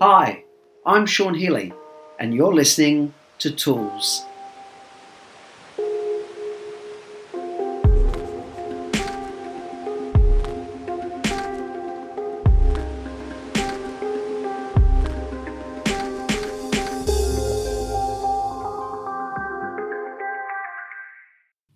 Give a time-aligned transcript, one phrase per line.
[0.00, 0.44] Hi,
[0.84, 1.72] I'm Sean Healy,
[2.18, 4.24] and you're listening to Tools.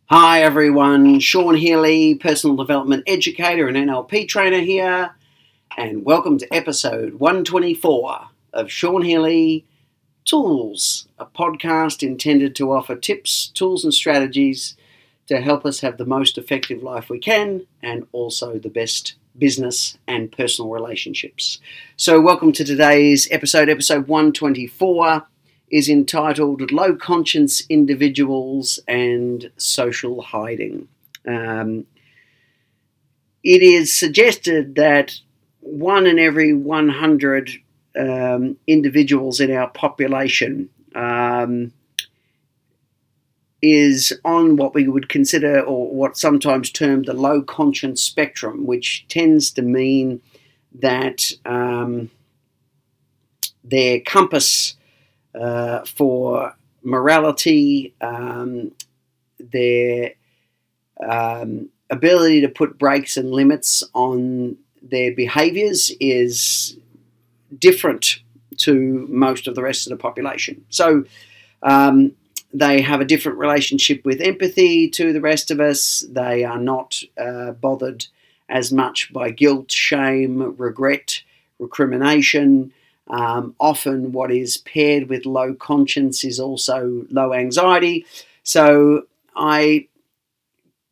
[0.09, 5.15] Hi everyone, Sean Healy, personal development educator and NLP trainer here,
[5.77, 9.67] and welcome to episode 124 of Sean Healy
[10.25, 14.75] Tools, a podcast intended to offer tips, tools, and strategies
[15.27, 19.99] to help us have the most effective life we can and also the best business
[20.09, 21.61] and personal relationships.
[21.99, 25.27] So, welcome to today's episode, episode 124
[25.71, 30.89] is entitled Low Conscience Individuals and Social Hiding.
[31.29, 31.87] Um,
[33.45, 35.21] it is suggested that
[35.67, 37.51] one in every 100
[37.99, 41.73] um, individuals in our population um,
[43.63, 49.07] is on what we would consider, or what sometimes termed the low conscience spectrum, which
[49.09, 50.21] tends to mean
[50.79, 52.11] that um,
[53.65, 54.75] their compass
[55.35, 58.71] uh, for morality, um,
[59.41, 60.13] their
[61.05, 64.57] um, ability to put brakes and limits on
[64.91, 66.77] their behaviors is
[67.59, 68.21] different
[68.59, 70.65] to most of the rest of the population.
[70.71, 71.05] So
[71.63, 72.13] um,
[72.53, 76.05] they have a different relationship with empathy to the rest of us.
[76.09, 78.07] They are not uh, bothered
[78.49, 81.23] as much by guilt, shame, regret,
[81.59, 82.73] recrimination.
[83.09, 88.07] Um, often, what is paired with low conscience is also low anxiety.
[88.43, 89.87] So, I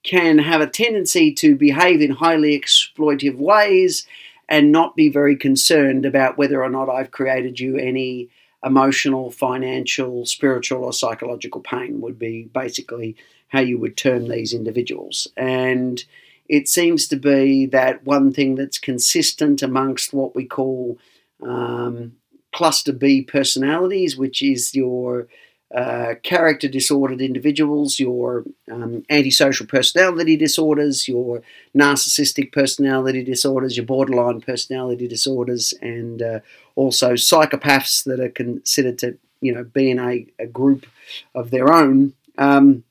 [0.04, 4.06] can have a tendency to behave in highly exploitive ways
[4.48, 8.28] and not be very concerned about whether or not I've created you any
[8.62, 13.16] emotional, financial, spiritual, or psychological pain, would be basically
[13.48, 15.28] how you would term these individuals.
[15.36, 16.04] And
[16.48, 20.98] it seems to be that one thing that's consistent amongst what we call
[21.42, 22.16] um,
[22.52, 25.28] cluster B personalities, which is your
[25.74, 31.42] uh, character disordered individuals, your um, antisocial personality disorders, your
[31.76, 36.38] narcissistic personality disorders, your borderline personality disorders, and uh,
[36.76, 40.86] also psychopaths that are considered to you know be in a, a group
[41.34, 42.12] of their own.
[42.38, 42.84] Um,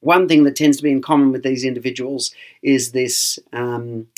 [0.00, 4.08] one thing that tends to be in common with these individuals is this um,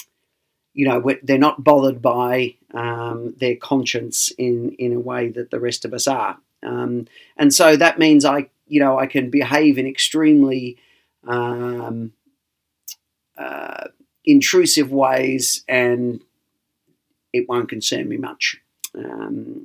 [0.75, 5.61] you know they're not bothered by um, their conscience in in a way that the
[5.61, 7.07] rest of us are um,
[7.37, 10.77] and so that means I you know I can behave in extremely
[11.27, 12.13] um,
[13.39, 13.85] uh,
[14.25, 16.23] intrusive ways and
[17.33, 18.61] it won't concern me much.
[18.95, 19.65] Um,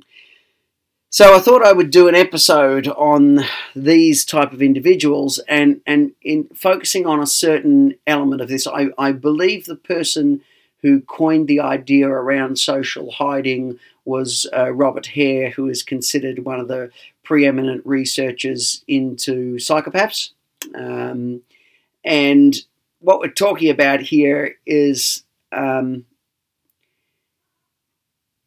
[1.10, 6.12] so I thought I would do an episode on these type of individuals and and
[6.22, 10.42] in focusing on a certain element of this I, I believe the person
[10.82, 16.60] who coined the idea around social hiding was uh, Robert Hare, who is considered one
[16.60, 16.90] of the
[17.22, 20.30] preeminent researchers into psychopaths.
[20.74, 21.42] Um,
[22.04, 22.56] and
[23.00, 26.04] what we're talking about here is um,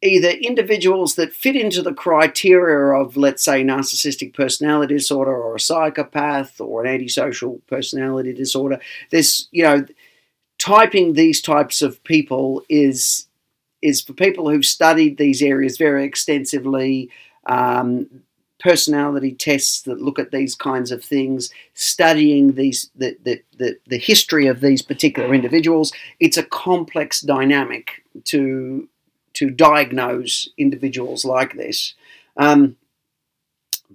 [0.02, 5.60] either individuals that fit into the criteria of, let's say, narcissistic personality disorder or a
[5.60, 8.80] psychopath or an antisocial personality disorder.
[9.10, 9.84] This, you know,
[10.58, 13.26] typing these types of people is
[13.82, 17.10] is for people who've studied these areas very extensively.
[17.46, 18.22] Um,
[18.60, 23.98] personality tests that look at these kinds of things, studying these the, the, the, the,
[23.98, 25.92] history of these particular individuals.
[26.20, 28.88] It's a complex dynamic to
[29.32, 31.94] to diagnose individuals like this.
[32.36, 32.76] Um,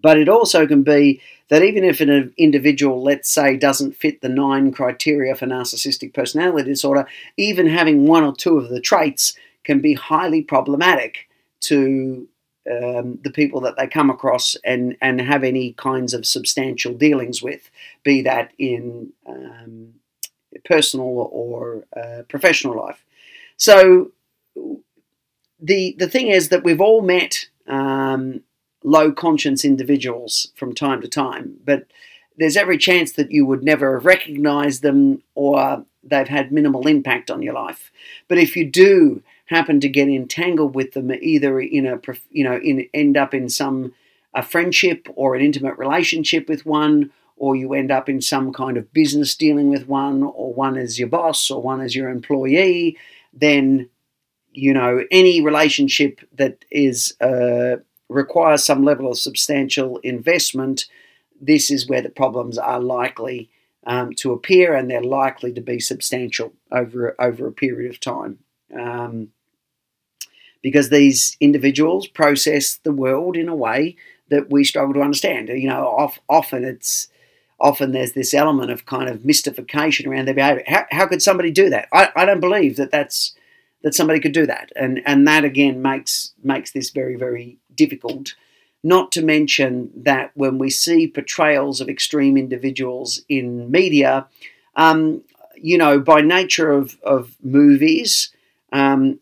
[0.02, 4.30] but it also can be that even if an individual, let's say, doesn't fit the
[4.30, 7.08] nine criteria for narcissistic personality disorder,
[7.38, 9.36] even having one or two of the traits
[9.66, 11.28] can be highly problematic
[11.62, 12.28] to
[12.72, 17.42] um, the people that they come across and, and have any kinds of substantial dealings
[17.42, 17.70] with,
[18.04, 19.94] be that in um,
[20.64, 23.04] personal or uh, professional life.
[23.58, 24.12] So
[25.60, 28.42] the the thing is that we've all met um,
[28.84, 31.88] low conscience individuals from time to time, but
[32.38, 37.32] there's every chance that you would never have recognized them or they've had minimal impact
[37.32, 37.92] on your life.
[38.28, 42.00] But if you do happen to get entangled with them, either in a
[42.30, 43.94] you know in end up in some
[44.34, 48.78] a friendship or an intimate relationship with one, or you end up in some kind
[48.78, 52.98] of business dealing with one, or one as your boss, or one as your employee,
[53.34, 53.90] then
[54.56, 57.76] you know, any relationship that is uh,
[58.10, 60.86] requires some level of substantial investment,
[61.42, 63.50] this is where the problems are likely
[63.86, 68.40] um, to appear, and they're likely to be substantial over over a period of time.
[68.78, 69.30] Um,
[70.66, 73.96] because these individuals process the world in a way
[74.32, 75.48] that we struggle to understand.
[75.48, 77.08] You know, off, often it's
[77.60, 80.64] often there's this element of kind of mystification around their behavior.
[80.66, 81.88] How, how could somebody do that?
[81.94, 83.36] I, I don't believe that that's
[83.84, 88.34] that somebody could do that, and and that again makes makes this very very difficult.
[88.84, 94.26] Not to mention that when we see portrayals of extreme individuals in media,
[94.76, 95.22] um,
[95.56, 98.32] you know, by nature of, of movies,
[98.72, 99.20] um,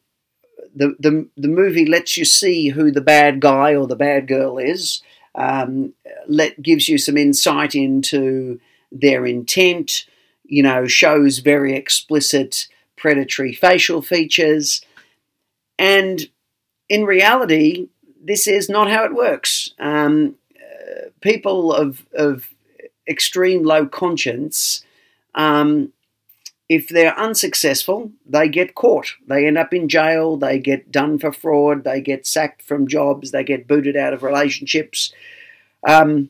[0.76, 4.58] the, the, the movie lets you see who the bad guy or the bad girl
[4.58, 5.02] is,
[5.36, 5.94] um,
[6.28, 8.60] let gives you some insight into
[8.92, 10.06] their intent,
[10.44, 12.68] you know, shows very explicit
[12.98, 14.82] predatory facial features.
[15.80, 16.22] And
[16.90, 17.90] in reality,
[18.24, 19.74] this is not how it works.
[19.80, 22.50] Um, uh, people of, of
[23.08, 24.84] extreme low conscience
[25.36, 25.92] um,
[26.74, 29.14] if they're unsuccessful, they get caught.
[29.28, 33.32] They end up in jail, they get done for fraud, they get sacked from jobs,
[33.32, 35.14] they get booted out of relationships.
[35.88, 36.30] Um,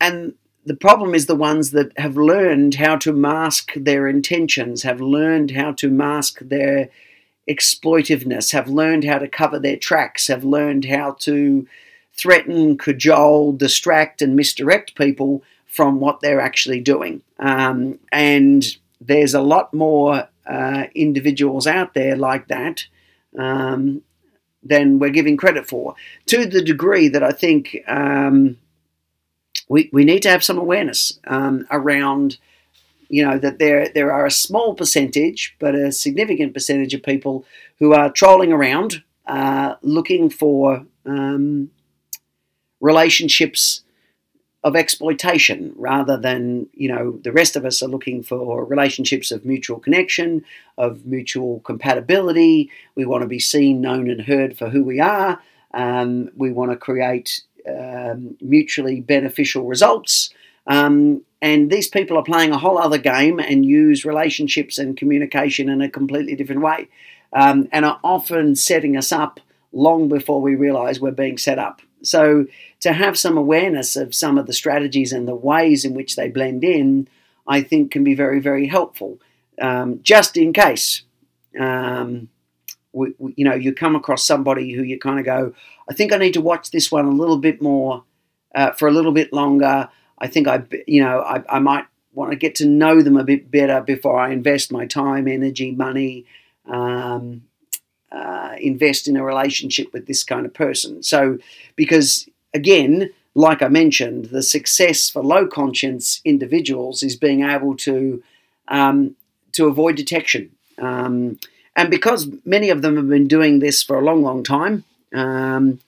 [0.00, 5.00] and the problem is the ones that have learned how to mask their intentions, have
[5.00, 6.88] learned how to mask their
[7.48, 11.66] exploitiveness, have learned how to cover their tracks, have learned how to
[12.12, 17.22] threaten, cajole, distract, and misdirect people from what they're actually doing.
[17.38, 18.64] Um, and
[19.00, 22.84] there's a lot more uh, individuals out there like that
[23.38, 24.02] um,
[24.62, 25.94] than we're giving credit for.
[26.26, 28.58] To the degree that I think um,
[29.68, 32.38] we, we need to have some awareness um, around,
[33.08, 37.44] you know, that there there are a small percentage, but a significant percentage of people
[37.78, 41.70] who are trolling around, uh, looking for um,
[42.80, 43.82] relationships
[44.62, 49.44] of exploitation rather than you know the rest of us are looking for relationships of
[49.44, 50.44] mutual connection
[50.76, 52.70] of mutual compatibility.
[52.94, 55.40] We want to be seen known and heard for who we are.
[55.72, 60.30] Um, we want to create um, mutually beneficial results.
[60.66, 65.68] Um, and these people are playing a whole other game and use relationships and communication
[65.68, 66.88] in a completely different way
[67.32, 69.40] um, and are often setting us up
[69.72, 72.46] long before we realize we're being set up so
[72.80, 76.28] to have some awareness of some of the strategies and the ways in which they
[76.28, 77.08] blend in,
[77.46, 79.18] I think can be very, very helpful.
[79.60, 81.02] Um, just in case,
[81.58, 82.28] um,
[82.92, 85.52] we, we, you know, you come across somebody who you kind of go,
[85.88, 88.04] I think I need to watch this one a little bit more
[88.54, 89.88] uh, for a little bit longer.
[90.18, 93.24] I think I, you know, I, I might want to get to know them a
[93.24, 96.26] bit better before I invest my time, energy, money,
[96.66, 97.42] um,
[98.12, 101.02] uh, invest in a relationship with this kind of person.
[101.02, 101.38] So,
[101.76, 108.22] because again, like I mentioned, the success for low conscience individuals is being able to
[108.68, 109.16] um,
[109.52, 110.50] to avoid detection.
[110.78, 111.38] Um,
[111.76, 114.84] and because many of them have been doing this for a long, long time,
[115.14, 115.80] um,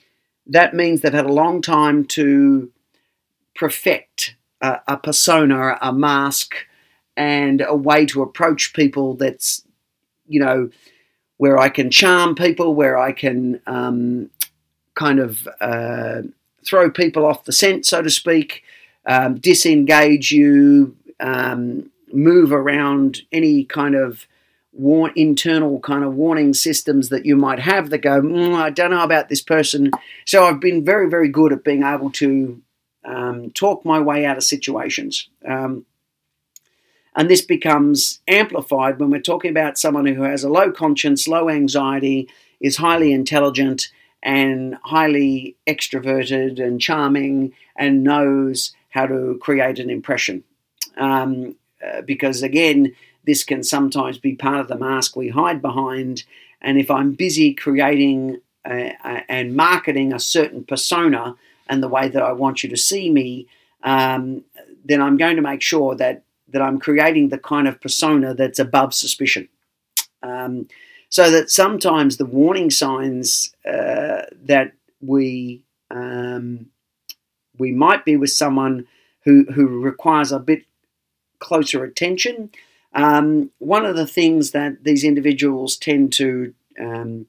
[0.47, 2.71] that means they've had a long time to
[3.55, 6.55] perfect a, a persona, a mask,
[7.17, 9.65] and a way to approach people that's,
[10.27, 10.71] you know,
[11.43, 14.31] where I can charm people, where I can um,
[14.95, 16.23] kind of uh,
[16.65, 18.63] throw people off the scent, so to speak,
[19.07, 24.29] um, disengage you, um, move around any kind of
[24.73, 28.93] war- internal kind of warning systems that you might have that go, mm, I don't
[28.93, 29.91] know about this person.
[30.25, 32.63] So I've been very, very good at being able to
[33.05, 35.29] um, talk my way out of situations.
[35.45, 35.87] Um,
[37.15, 41.51] and this becomes amplified when we're talking about someone who has a low conscience, low
[41.51, 42.29] anxiety,
[42.61, 43.89] is highly intelligent,
[44.23, 50.45] and highly extroverted and charming, and knows how to create an impression.
[50.97, 56.25] Um, uh, because again, this can sometimes be part of the mask we hide behind.
[56.61, 61.37] And if I'm busy creating uh, uh, and marketing a certain persona
[61.69, 63.49] and the way that I want you to see me,
[63.83, 64.45] um,
[64.85, 68.59] then I'm going to make sure that that I'm creating the kind of persona that's
[68.59, 69.49] above suspicion.
[70.23, 70.69] Um,
[71.09, 76.67] so that sometimes the warning signs uh, that we um,
[77.59, 78.87] we might be with someone
[79.25, 80.65] who who requires a bit
[81.39, 82.51] closer attention.
[82.95, 87.27] Um, one of the things that these individuals tend to um,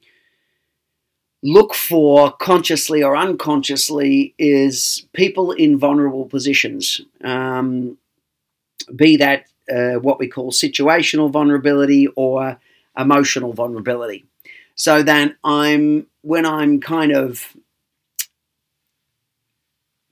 [1.42, 7.02] look for consciously or unconsciously is people in vulnerable positions.
[7.22, 7.98] Um,
[8.94, 12.58] be that uh, what we call situational vulnerability or
[12.96, 14.24] emotional vulnerability.
[14.74, 17.54] so that I'm when I'm kind of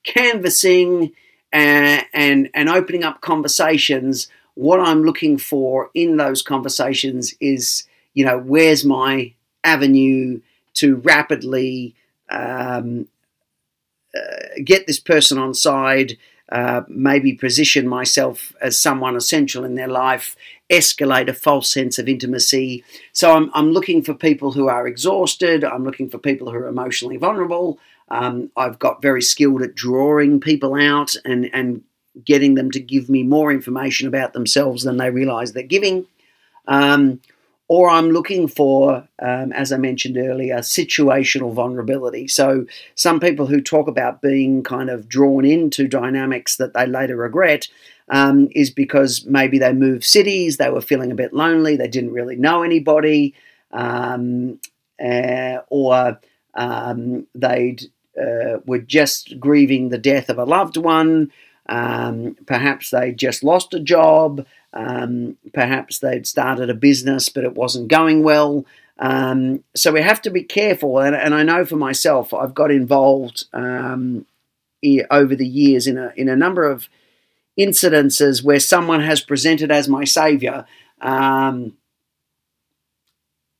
[0.04, 1.12] canvassing
[1.52, 8.24] and, and, and opening up conversations, what I'm looking for in those conversations is, you
[8.24, 9.32] know, where's my
[9.64, 10.40] avenue
[10.74, 11.94] to rapidly
[12.30, 13.08] um,
[14.14, 16.18] uh, get this person on side,
[16.52, 20.36] uh, maybe position myself as someone essential in their life,
[20.68, 22.84] escalate a false sense of intimacy.
[23.14, 26.68] So I'm, I'm looking for people who are exhausted, I'm looking for people who are
[26.68, 27.78] emotionally vulnerable.
[28.10, 31.82] Um, I've got very skilled at drawing people out and, and
[32.22, 36.06] getting them to give me more information about themselves than they realize they're giving.
[36.68, 37.22] Um,
[37.72, 42.28] or I'm looking for, um, as I mentioned earlier, situational vulnerability.
[42.28, 47.16] So, some people who talk about being kind of drawn into dynamics that they later
[47.16, 47.68] regret
[48.10, 52.12] um, is because maybe they moved cities, they were feeling a bit lonely, they didn't
[52.12, 53.34] really know anybody,
[53.70, 54.60] um,
[55.02, 56.20] uh, or
[56.52, 57.84] um, they'd
[58.20, 61.32] uh, were just grieving the death of a loved one.
[61.70, 64.44] Um, perhaps they just lost a job.
[64.72, 68.64] Um, perhaps they'd started a business, but it wasn't going well.
[68.98, 70.98] Um, so we have to be careful.
[71.00, 74.26] And, and, I know for myself, I've got involved um,
[75.10, 76.88] over the years in a, in a number of
[77.58, 80.64] incidences where someone has presented as my savior.
[81.00, 81.76] Um,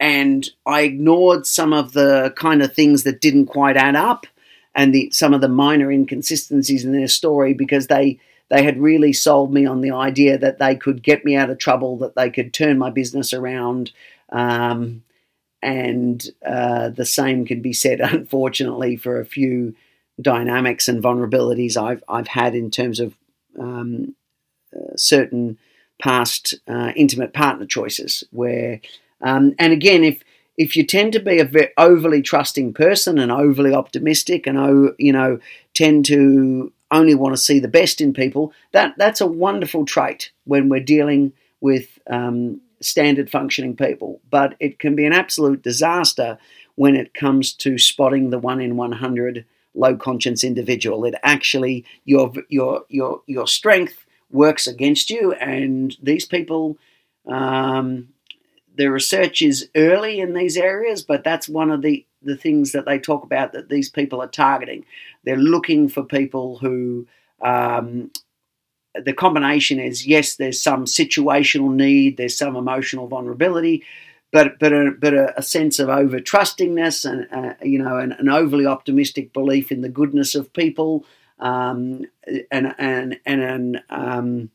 [0.00, 4.26] and I ignored some of the kind of things that didn't quite add up
[4.75, 8.19] and the, some of the minor inconsistencies in their story because they
[8.52, 11.56] they had really sold me on the idea that they could get me out of
[11.56, 13.92] trouble, that they could turn my business around.
[14.28, 15.04] Um,
[15.62, 19.75] and uh, the same can be said, unfortunately, for a few
[20.21, 23.16] dynamics and vulnerabilities I've, I've had in terms of
[23.59, 24.14] um,
[24.76, 25.56] uh, certain
[25.99, 28.23] past uh, intimate partner choices.
[28.32, 28.82] Where,
[29.23, 30.23] um, and again, if
[30.59, 35.12] if you tend to be a very overly trusting person and overly optimistic and you
[35.12, 35.38] know
[35.73, 40.30] tend to only want to see the best in people, that that's a wonderful trait
[40.44, 44.20] when we're dealing with um, standard functioning people.
[44.30, 46.38] But it can be an absolute disaster
[46.75, 49.44] when it comes to spotting the one in 100
[49.75, 51.04] low conscience individual.
[51.04, 56.78] It actually your your your your strength works against you, and these people.
[57.26, 58.08] Um,
[58.75, 62.87] the research is early in these areas, but that's one of the the things that
[62.87, 64.85] they talk about that these people are targeting.
[65.25, 67.07] They're looking for people who
[67.41, 68.11] um,
[68.95, 73.85] the combination is yes, there's some situational need, there's some emotional vulnerability,
[74.33, 78.12] but but a, but a, a sense of over trustingness and uh, you know an,
[78.12, 81.05] an, overly optimistic belief in the goodness of people
[81.38, 82.05] um,
[82.50, 84.50] and and and an um,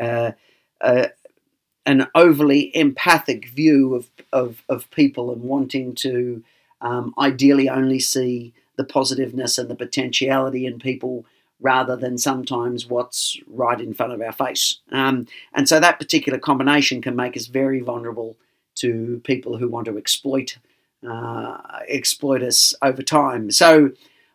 [0.00, 0.32] uh,
[0.80, 1.08] uh,
[1.86, 6.42] an overly empathic view of, of, of people and wanting to
[6.80, 11.24] um, ideally only see the positiveness and the potentiality in people
[11.60, 14.78] rather than sometimes what's right in front of our face.
[14.90, 18.36] Um, and so that particular combination can make us very vulnerable
[18.76, 20.56] to people who want to exploit
[21.08, 21.56] uh,
[21.88, 23.50] exploit us over time.
[23.50, 23.90] So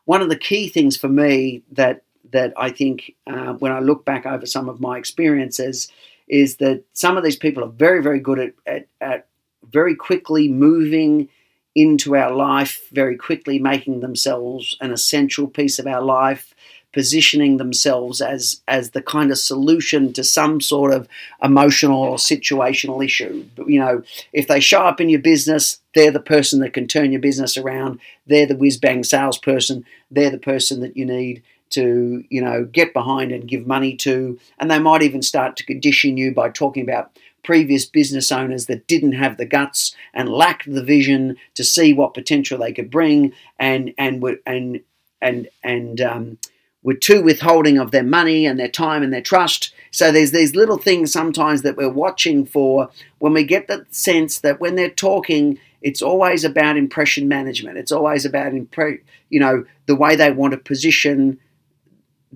[0.05, 4.03] one of the key things for me that that I think uh, when I look
[4.03, 5.91] back over some of my experiences
[6.27, 9.27] is that some of these people are very, very good at, at, at
[9.71, 11.29] very quickly moving
[11.75, 16.55] into our life, very quickly making themselves an essential piece of our life,
[16.93, 21.09] positioning themselves as as the kind of solution to some sort of
[21.43, 23.45] emotional or situational issue.
[23.67, 27.11] You know, if they show up in your business, they're the person that can turn
[27.11, 27.99] your business around.
[28.25, 29.85] They're the whiz bang salesperson.
[30.09, 34.37] They're the person that you need to you know get behind and give money to
[34.59, 37.11] and they might even start to condition you by talking about
[37.43, 42.13] previous business owners that didn't have the guts and lacked the vision to see what
[42.13, 44.81] potential they could bring and and were and
[45.21, 46.37] and and um,
[46.83, 49.73] were too withholding of their money and their time and their trust.
[49.91, 54.39] So there's these little things sometimes that we're watching for when we get the sense
[54.41, 57.77] that when they're talking, it's always about impression management.
[57.77, 61.39] It's always about impre- you know the way they want to position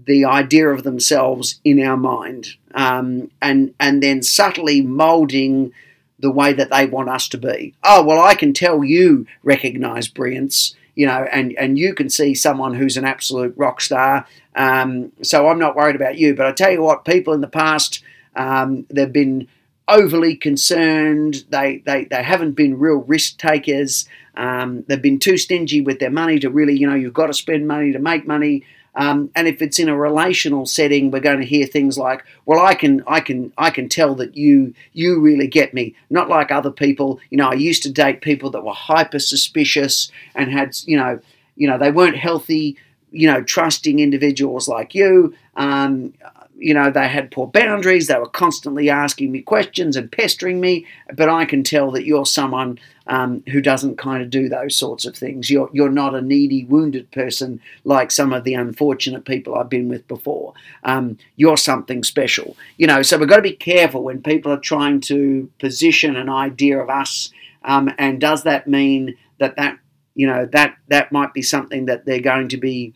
[0.05, 5.71] the idea of themselves in our mind, um, and and then subtly molding
[6.19, 7.73] the way that they want us to be.
[7.83, 12.33] Oh well, I can tell you recognise brilliance, you know, and and you can see
[12.35, 14.27] someone who's an absolute rock star.
[14.55, 16.35] Um, so I'm not worried about you.
[16.35, 18.03] But I tell you what, people in the past
[18.35, 19.47] um, they've been
[19.87, 21.45] overly concerned.
[21.49, 24.07] They they they haven't been real risk takers.
[24.35, 27.33] Um, they've been too stingy with their money to really, you know, you've got to
[27.33, 28.63] spend money to make money.
[28.99, 32.59] Um, and if it's in a relational setting, we're going to hear things like, "Well,
[32.59, 36.51] I can, I can, I can tell that you, you really get me." Not like
[36.51, 37.21] other people.
[37.29, 41.21] You know, I used to date people that were hyper suspicious and had, you know,
[41.55, 42.75] you know, they weren't healthy.
[43.11, 45.33] You know, trusting individuals like you.
[45.55, 46.13] Um,
[46.59, 48.07] you know, they had poor boundaries.
[48.07, 50.85] They were constantly asking me questions and pestering me.
[51.13, 55.05] But I can tell that you're someone um, who doesn't kind of do those sorts
[55.05, 55.49] of things.
[55.49, 59.89] You're you're not a needy, wounded person like some of the unfortunate people I've been
[59.89, 60.53] with before.
[60.83, 62.55] Um, you're something special.
[62.77, 66.29] You know, so we've got to be careful when people are trying to position an
[66.29, 67.31] idea of us.
[67.63, 69.79] Um, and does that mean that that
[70.15, 72.93] you know that that might be something that they're going to be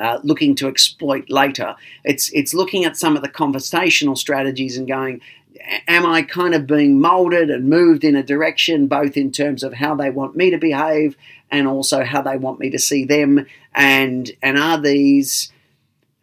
[0.00, 1.76] uh, looking to exploit later.
[2.04, 5.20] It's it's looking at some of the conversational strategies and going,
[5.86, 9.74] am I kind of being molded and moved in a direction, both in terms of
[9.74, 11.16] how they want me to behave
[11.50, 15.52] and also how they want me to see them, and and are these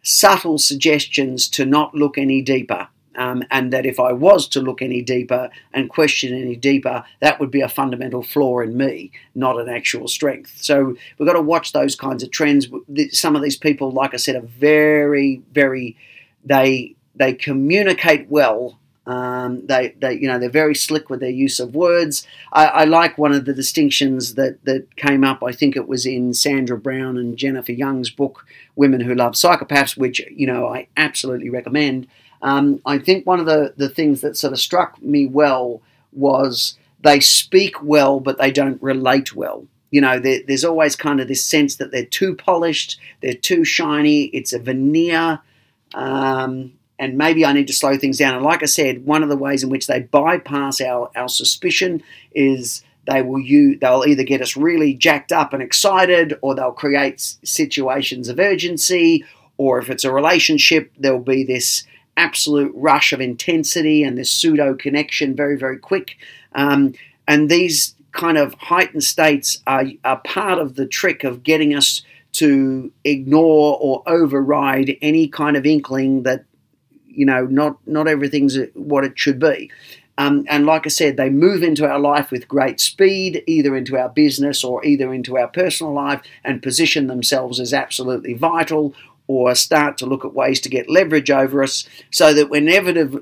[0.02, 2.88] subtle suggestions to not look any deeper?
[3.18, 7.40] Um, and that if I was to look any deeper and question any deeper, that
[7.40, 10.62] would be a fundamental flaw in me, not an actual strength.
[10.62, 12.68] So we've got to watch those kinds of trends.
[13.10, 15.96] Some of these people, like I said, are very, very
[16.44, 18.77] they they communicate well.
[19.08, 22.26] Um, they, they, you know, they're very slick with their use of words.
[22.52, 25.42] I, I, like one of the distinctions that, that came up.
[25.42, 28.44] I think it was in Sandra Brown and Jennifer Young's book,
[28.76, 32.06] Women Who Love Psychopaths, which you know I absolutely recommend.
[32.42, 35.80] Um, I think one of the, the things that sort of struck me well
[36.12, 39.66] was they speak well, but they don't relate well.
[39.90, 43.64] You know, there, there's always kind of this sense that they're too polished, they're too
[43.64, 45.40] shiny, it's a veneer,
[45.94, 48.34] um, and maybe I need to slow things down.
[48.34, 52.02] And like I said, one of the ways in which they bypass our, our suspicion
[52.32, 56.72] is they will use, they'll either get us really jacked up and excited, or they'll
[56.72, 59.24] create situations of urgency,
[59.56, 61.84] or if it's a relationship, there'll be this
[62.16, 66.16] absolute rush of intensity and this pseudo connection very, very quick.
[66.54, 66.94] Um,
[67.26, 72.02] and these kind of heightened states are, are part of the trick of getting us
[72.32, 76.44] to ignore or override any kind of inkling that
[77.18, 79.70] you know not not everything's what it should be.
[80.18, 83.96] Um, and like I said, they move into our life with great speed, either into
[83.96, 88.94] our business or either into our personal life, and position themselves as absolutely vital
[89.28, 92.66] or start to look at ways to get leverage over us so that when,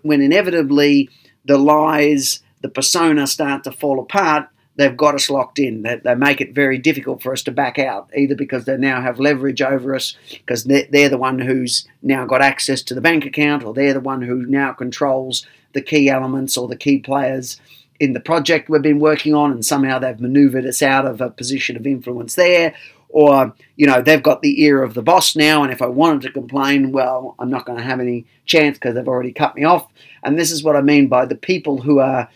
[0.03, 1.11] when inevitably
[1.45, 5.83] the lies, the persona start to fall apart, they've got us locked in.
[5.83, 9.01] They, they make it very difficult for us to back out, either because they now
[9.01, 13.01] have leverage over us, because they're, they're the one who's now got access to the
[13.01, 16.99] bank account, or they're the one who now controls the key elements or the key
[16.99, 17.61] players
[17.99, 21.31] in the project we've been working on, and somehow they've maneuvered us out of a
[21.31, 22.75] position of influence there,
[23.09, 26.23] or you know they've got the ear of the boss now and if i wanted
[26.23, 29.65] to complain well i'm not going to have any chance because they've already cut me
[29.65, 29.87] off
[30.23, 32.29] and this is what i mean by the people who are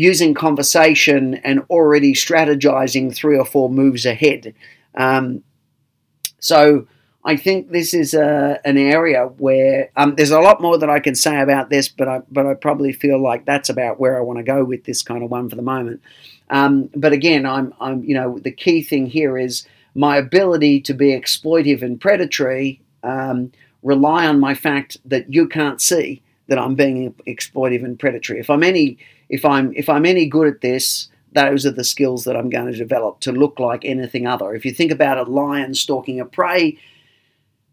[0.00, 4.54] using conversation and already strategizing three or four moves ahead
[4.94, 5.42] um,
[6.40, 6.86] so
[7.22, 11.00] I think this is a, an area where um, there's a lot more that I
[11.00, 14.22] can say about this, but I but I probably feel like that's about where I
[14.22, 16.00] want to go with this kind of one for the moment.
[16.48, 20.94] Um, but again, I'm I'm you know the key thing here is my ability to
[20.94, 26.74] be exploitive and predatory um, rely on my fact that you can't see that I'm
[26.74, 28.40] being exploitive and predatory.
[28.40, 28.98] If I'm any
[29.30, 32.70] if I'm if I'm any good at this, those are the skills that I'm going
[32.70, 34.54] to develop to look like anything other.
[34.54, 36.76] If you think about a lion stalking a prey,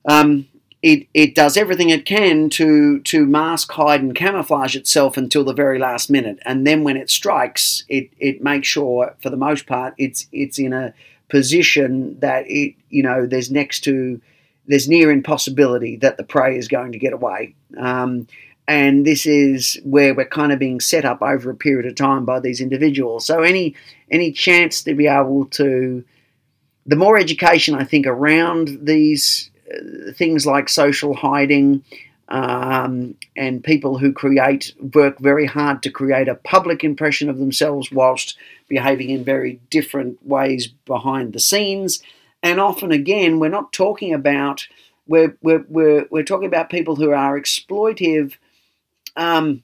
[0.08, 0.48] um,
[0.84, 5.54] it, it does everything it can to to mask, hide, and camouflage itself until the
[5.54, 9.66] very last minute, and then when it strikes, it it makes sure, for the most
[9.66, 10.94] part, it's it's in a
[11.30, 14.22] position that it you know there's next to
[14.68, 17.56] there's near impossibility that the prey is going to get away.
[17.78, 18.28] Um,
[18.68, 22.26] and this is where we're kind of being set up over a period of time
[22.26, 23.26] by these individuals.
[23.26, 23.76] So any
[24.12, 26.04] any chance to be able to,
[26.86, 31.84] the more education I think around these uh, things like social hiding,
[32.30, 37.92] um, and people who create work very hard to create a public impression of themselves
[37.92, 42.02] whilst behaving in very different ways behind the scenes.
[42.44, 44.68] And often, again, we're not talking about
[45.08, 48.34] we're we're we're, we're talking about people who are exploitive,
[49.18, 49.64] um,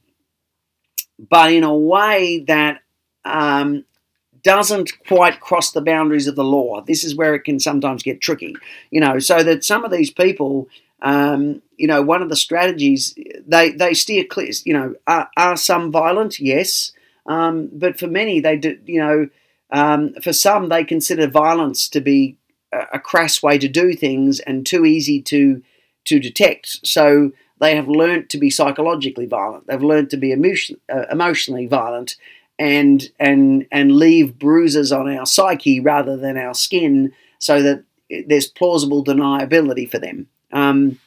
[1.30, 2.82] but in a way that
[3.24, 3.86] um,
[4.44, 6.82] doesn't quite cross the boundaries of the law.
[6.82, 8.56] This is where it can sometimes get tricky,
[8.92, 9.20] you know.
[9.20, 10.68] So that some of these people
[11.04, 13.14] um, you know, one of the strategies
[13.46, 14.50] they they steer clear.
[14.64, 16.40] You know, are, are some violent?
[16.40, 16.94] Yes,
[17.28, 18.80] um, but for many, they do.
[18.86, 19.30] You know,
[19.70, 22.38] um, for some, they consider violence to be
[22.72, 25.62] a crass way to do things and too easy to
[26.06, 26.88] to detect.
[26.88, 29.68] So they have learnt to be psychologically violent.
[29.68, 32.18] They've learnt to be emotion, uh, emotionally violent,
[32.60, 37.84] and and and leave bruises on our psyche rather than our skin, so that
[38.28, 40.28] there's plausible deniability for them.
[40.52, 41.00] Um,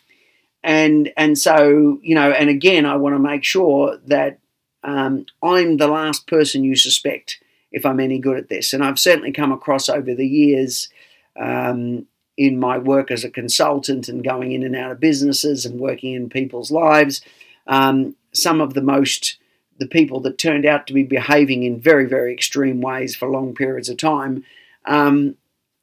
[0.63, 4.39] and and so you know, and again, I want to make sure that
[4.83, 7.39] um, I'm the last person you suspect
[7.71, 8.73] if I'm any good at this.
[8.73, 10.89] And I've certainly come across over the years
[11.39, 15.81] um, in my work as a consultant and going in and out of businesses and
[15.81, 17.21] working in people's lives,
[17.67, 19.39] um, some of the most
[19.79, 23.55] the people that turned out to be behaving in very very extreme ways for long
[23.55, 24.45] periods of time.
[24.85, 25.37] Um,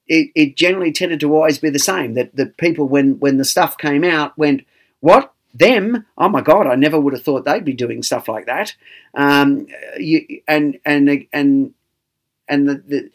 [0.05, 3.45] it, it, generally tended to always be the same that that people when when the
[3.45, 4.65] stuff came out went
[4.99, 8.47] what them, oh my God, I never would have thought they'd be doing stuff like
[8.47, 8.75] that.
[9.13, 11.73] Um, you, and and and
[12.47, 13.09] and the, the,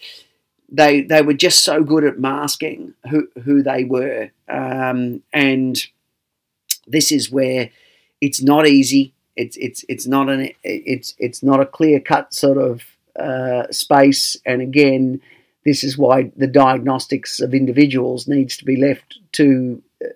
[0.69, 5.87] they they were just so good at masking who who they were, um, and
[6.87, 7.71] this is where
[8.21, 9.13] it's not easy.
[9.37, 12.83] It's it's it's not an it's it's not a clear cut sort of
[13.19, 15.21] uh, space, and again,
[15.65, 20.09] this is why the diagnostics of individuals needs to be left to uh,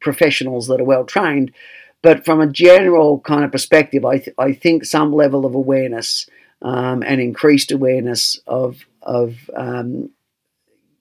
[0.00, 1.52] professionals that are well trained.
[2.02, 6.28] But from a general kind of perspective, I, th- I think some level of awareness
[6.62, 10.10] um, and increased awareness of of um,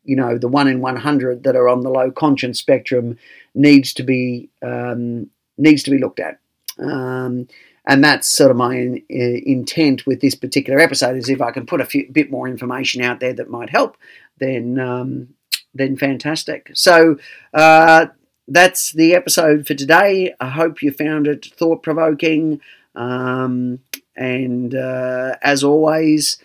[0.04, 3.18] you know the one in one hundred that are on the low conscience spectrum
[3.54, 6.40] needs to be um, needs to be looked at.
[6.80, 7.48] Um,
[7.88, 11.52] and that's sort of my in, in, intent with this particular episode is if I
[11.52, 13.98] can put a few, bit more information out there that might help,
[14.40, 15.30] then um,
[15.74, 16.72] then fantastic.
[16.74, 17.18] So
[17.54, 18.08] uh,
[18.48, 20.34] that's the episode for today.
[20.40, 22.62] I hope you found it thought provoking.
[22.96, 23.80] Um,
[24.16, 26.38] and uh, as always,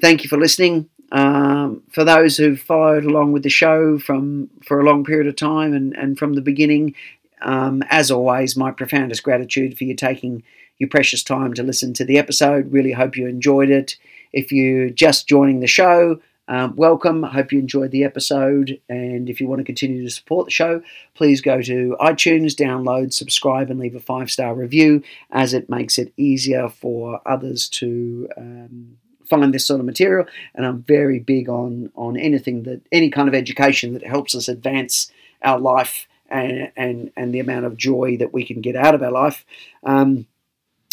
[0.00, 0.88] thank you for listening.
[1.10, 5.36] Um, for those who've followed along with the show from for a long period of
[5.36, 6.94] time and, and from the beginning,
[7.40, 10.42] um, as always, my profoundest gratitude for you taking
[10.78, 12.72] your precious time to listen to the episode.
[12.72, 13.96] Really hope you enjoyed it.
[14.32, 17.24] If you're just joining the show, um, welcome.
[17.24, 18.80] I hope you enjoyed the episode.
[18.88, 20.82] And if you want to continue to support the show,
[21.14, 25.98] please go to iTunes, download, subscribe, and leave a five star review, as it makes
[25.98, 28.28] it easier for others to.
[28.36, 33.10] Um, find this sort of material and I'm very big on on anything that any
[33.10, 35.10] kind of education that helps us advance
[35.42, 39.02] our life and and, and the amount of joy that we can get out of
[39.02, 39.44] our life.
[39.84, 40.26] Um,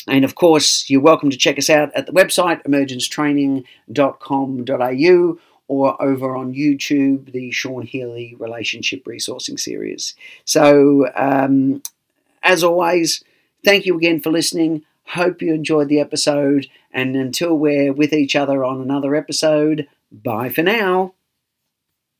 [0.08, 6.36] and of course, you're welcome to check us out at the website emergencetraining.com.au or over
[6.36, 10.13] on YouTube, the Sean Healy Relationship Resourcing Series.
[10.45, 11.82] So, um,
[12.43, 13.24] as always,
[13.63, 14.84] thank you again for listening.
[15.10, 16.68] Hope you enjoyed the episode.
[16.91, 21.13] And until we're with each other on another episode, bye for now.